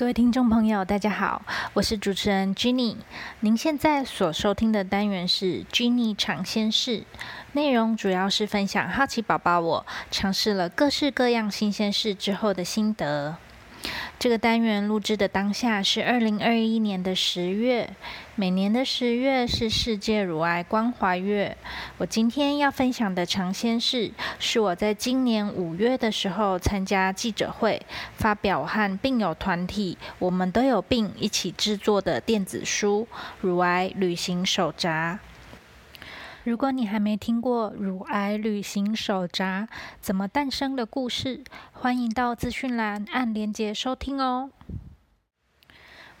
[0.00, 1.42] 各位听众朋友，大家好，
[1.74, 2.96] 我是主持人 Jenny。
[3.40, 7.04] 您现在所收听的单元是 Jenny 尝鲜室，
[7.52, 13.36] 内容主要是分享好奇宝宝我尝试了各式各样新鲜事之后的心得。
[14.18, 17.88] 这个单元录制的当下是二零二一年的十月，
[18.34, 21.56] 每年的十月是世界乳癌关怀月。
[21.96, 27.80] 我今天要分享的尝鲜事，是我在今年五月的时候参加记者会，
[28.14, 33.08] 发表和病友团体“我们都有病”一起制作的电子书
[33.40, 35.18] 《乳癌旅行手札》。
[36.42, 39.68] 如果你还没听过《乳癌旅行手札：
[40.00, 44.50] 怎么诞生的故事》，欢迎到资讯栏按连接收听哦。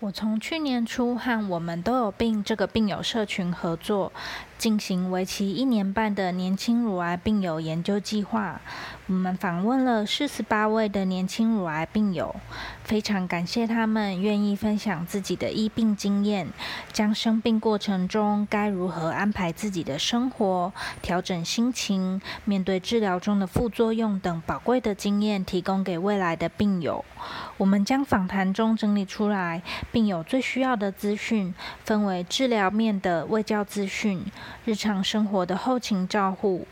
[0.00, 4.12] 我从去年初和我们都有病这个病友社群合作，
[4.56, 8.60] 进行为期一年半的年轻乳癌病友研究计划。
[9.08, 12.36] 我们访问了四十八位的年轻乳癌病友，
[12.84, 16.46] 非常感谢他们愿意分享自己的医病经验，
[16.92, 27.04] 将生病过程中该如何安排自己的生活、调整心情、面对治疗中的副作用等宝贵的经验提供给未来的病友。
[27.56, 29.60] 我们将访谈中整理出来。
[29.90, 34.24] 并有最需要的资讯，分为治疗面的卫教资讯、
[34.64, 36.66] 日常生活的后勤照护、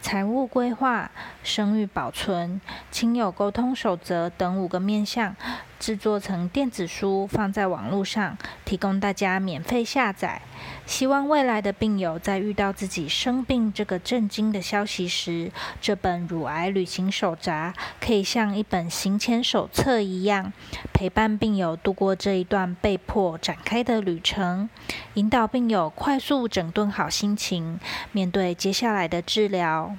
[0.00, 1.10] 财务规划、
[1.42, 2.60] 生育保存、
[2.90, 5.34] 亲友沟通守则等五个面向。
[5.82, 10.40] 制作成电子书，放在网络上，提供大家免费下载。
[10.86, 20.52] 希望未来的病友在遇到自己生病这个震惊的消息时，这本乳癌旅行手札可以像一本行前手册一样，
[20.92, 24.70] 陪伴病友度过这一段被迫展开的旅程，
[25.14, 27.80] 引导病友快速整顿好心情，
[28.12, 29.96] 面对接下来的治疗。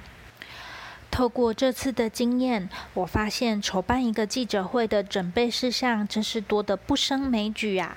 [1.13, 7.95] 透过这次的经验，我发现筹办一个记者会的准备事项真是多得不胜枚举啊。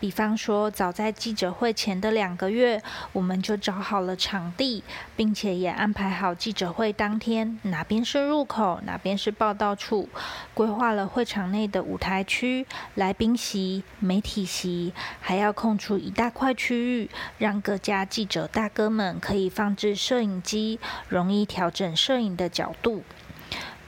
[0.00, 4.82] 比方说，早在记者会前的两个月，我们就找好了场地，
[5.14, 10.08] 并且也安排好记者会当天哪边是入口，哪边是报道处，
[10.54, 12.66] 规划了会场内的舞台区、
[12.96, 17.08] 来宾席、媒体席，还要空出一大块区域，
[17.38, 23.04] 让各家记者大哥们可以放置摄影机，容易调整摄影的角度。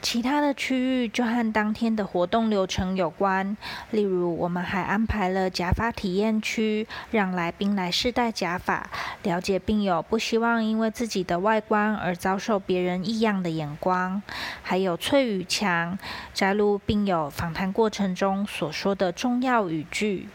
[0.05, 3.57] 其他的区域就和当天的活动流程有关，
[3.89, 8.87] 例如我们还安排了假发体验区，让来宾来试戴假发，
[9.23, 14.21] 了解病友不希望因为自己的外观而遭受别人异样的眼光，
[14.61, 15.97] 还有翠雨墙，
[16.35, 20.29] 摘录病友访谈过程中所说的重要语句。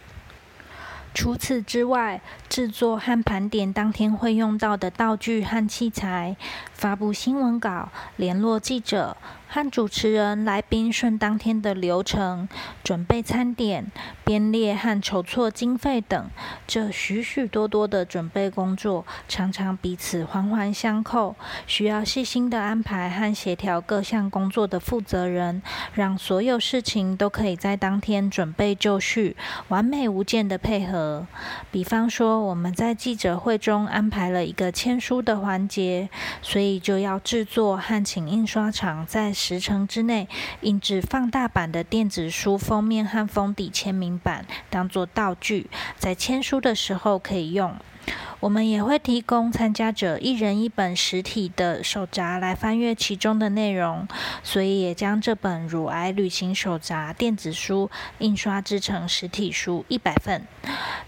[1.15, 6.37] 除此之外，制作和盘点当天会用到的道具和器材，
[6.73, 9.17] 发布新闻稿，联络记者。
[9.53, 12.49] 和主持人、来宾顺当天的流程，
[12.85, 13.91] 准备餐点、
[14.25, 16.31] 编列和筹措经费等，
[16.69, 21.35] 这许许多多的准备工作，常常彼此环环相扣，
[21.67, 25.61] 需要细心的安排和协调各项工作的负责人，
[25.95, 29.37] 让所有事情都可以在当天准备就绪，
[29.67, 31.27] 完美无间的配合。
[31.73, 36.09] 比方说，我们在记者会中安排了一个签书的环节，
[36.41, 40.29] 所以就要制作和请印刷厂在时程之内
[40.61, 47.75] 印制放大版的电子书封面和封底签名版，当做道具，在签书的时候可以用。
[48.41, 54.09] 我们也会提供参加者一人一本实体的手札来翻阅其中的内容，
[54.43, 60.47] 所以也将这本乳癌旅行手札电子书印刷制成实体书一百份。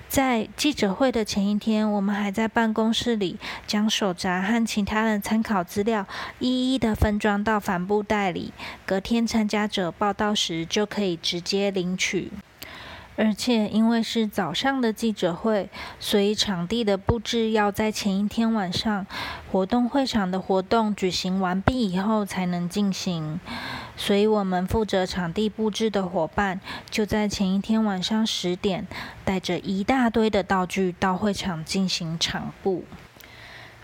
[0.09, 6.07] 在记者会的前一天，我们还在办公室里将手札和其他的参考资料
[6.39, 8.53] 一一的分装到帆布袋里，
[8.85, 12.31] 隔天参加者报到时就可以直接领取。
[13.17, 15.69] 而且因为是早上的记者会，
[16.01, 19.07] 所以场地的布置要在前一天晚上
[19.51, 23.39] 活动会场的活动举行完毕以后才能进行。
[23.97, 26.61] 所以我们负责场地布置的伙伴
[26.91, 28.87] 就在前一天晚上十点，
[29.25, 32.85] 带着一大堆的道具到会场进行场布。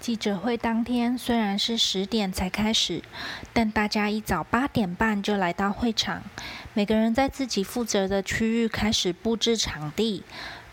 [0.00, 3.02] 记者会当天虽然是十点才开始，
[3.52, 6.22] 但大家一早八点半就来到会场，
[6.72, 10.22] 每个人在自己负责的区域开始布置场地。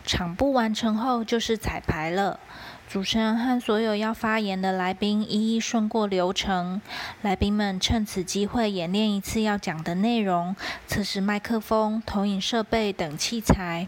[0.05, 2.39] 场布完成后就是彩排了。
[2.87, 6.79] 主持人和所有要发言的来宾一一顺过流程，
[7.23, 10.55] 来宾们趁此机会演练一次要讲的内容，
[10.85, 13.87] 测试麦克风、投影设备等器材。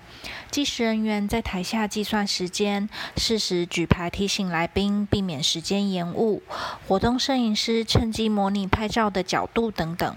[0.49, 6.41] 计时人员在台下计算时间，适时举牌提醒来宾，避免时间延误。
[6.87, 10.15] 活动摄影师趁机模拟拍照的角度等等。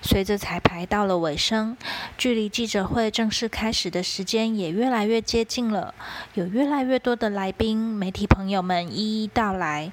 [0.00, 1.76] 随着彩排到了尾声，
[2.16, 5.94] 距离记者会正式开始的时间也越来越接近了。
[6.34, 9.90] 有越来越多的来宾、媒体朋友们一一到来。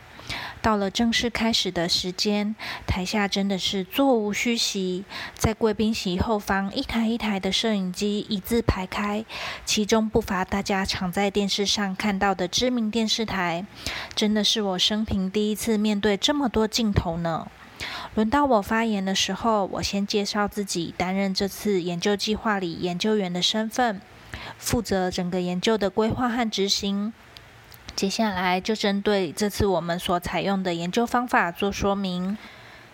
[0.61, 2.55] 到了正式开始的时间，
[2.85, 5.05] 台下真的是座无虚席。
[5.33, 9.25] 在贵宾席后方，一台一台的摄影机一字排开，
[9.65, 13.65] 其中不乏大家常在电视上看到的知名电视台。
[14.15, 17.47] 真的是我生平第一次面对这么多镜头呢。
[18.13, 23.99] 轮到我发言的时候，我先介绍自己，担任这次研究计划里研究员的身份，
[24.59, 27.11] 负责整个研究的规划和执行。
[27.95, 32.37] 接下来就针对这次我们所采用的研究方法做说明。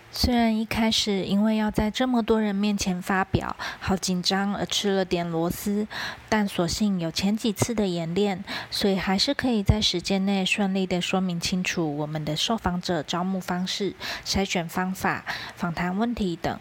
[0.10, 5.86] 虽然一开始因为要在这么多人面前发表，好紧张而吃了点螺丝，
[6.30, 13.96] 但所幸有前几次的演练，所以还是可以在时间内顺利的说明清楚我们的受访者招募方式、
[14.26, 16.58] 筛选方法、访谈问题等。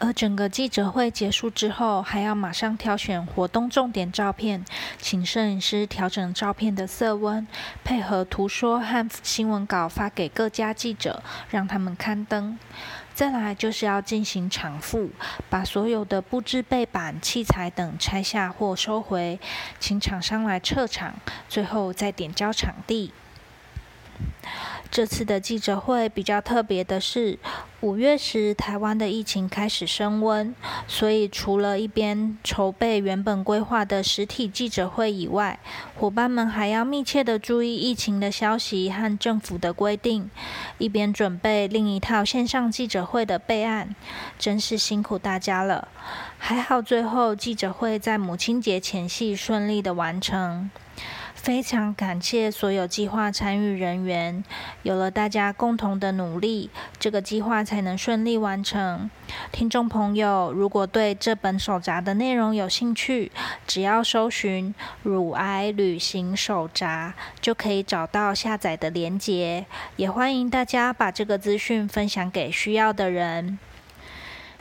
[0.00, 4.64] 而整个记者会结束之后，还要马上挑选活动重点照片，
[4.98, 7.46] 请摄影师调整照片的色温，
[7.84, 12.58] 配合图说和新闻稿发给各家记者，让他们刊登。
[13.12, 15.10] 再来就是要进行场复，
[15.50, 19.38] 把所有的布置背板、器材等拆下或收回，
[19.78, 23.12] 请厂商来撤场，最后再点交场地。
[24.90, 27.38] 这次的记者会比较特别的是，
[27.82, 30.54] 五月时台湾的疫情开始升温，
[30.86, 35.58] 所以除了一边筹备原本规划的实体记者会以外，
[35.96, 40.28] 伙伴们还要密切的注意疫情的消息和政府的规定，
[40.76, 43.94] 一边准备另一套线上记者会的备案，
[44.38, 45.88] 真是辛苦大家了。
[46.36, 50.70] 还好最后记者会在母亲节前夕顺利的完成。
[51.42, 54.44] 非常感谢所有计划参与人员，
[54.82, 59.10] 有了大家共同的努力，这个计划才能顺利完成。
[59.50, 63.32] 听众朋友，如果对这本手札的内容有兴趣，
[63.66, 69.64] 只要搜寻“乳癌旅行手札”，就可以找到下载的链接。
[69.96, 73.58] 也欢迎大家把这个资讯分享给需要的人。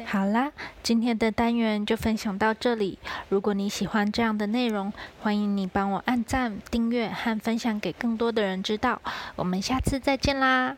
[0.05, 0.51] 好啦，
[0.81, 2.97] 今天的单元就分享到这里。
[3.29, 4.91] 如果你喜欢这样的内容，
[5.21, 9.01] 欢迎你帮我按赞、订阅和分享给更多的人知道。
[9.35, 10.75] 我们下次再见啦！